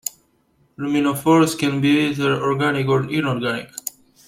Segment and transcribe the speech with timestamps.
[0.79, 3.69] Luminophores can be either organic or inorganic.